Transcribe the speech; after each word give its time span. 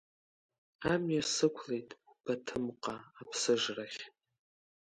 Амҩа 0.91 1.23
сықәлеит 1.33 1.89
Баҭымҟа, 2.23 2.95
аԥсыжрахь. 3.19 4.01